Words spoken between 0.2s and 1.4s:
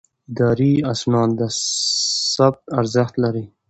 اداري اسناد